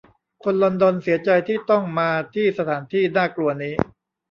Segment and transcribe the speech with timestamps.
[0.43, 3.73] คนลอนดอนเสียใจที่ต้องมาที่สถานที่น่ากลัวนี้